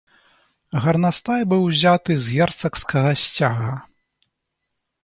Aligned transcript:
Гарнастай 0.85 1.41
быў 1.51 1.61
узяты 1.69 2.17
з 2.25 2.41
герцагскага 2.41 3.11
сцяга. 3.27 3.71